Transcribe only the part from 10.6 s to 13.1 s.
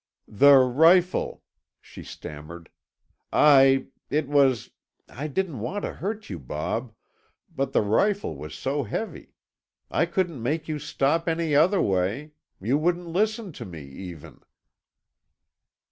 you stop any other way; you wouldn't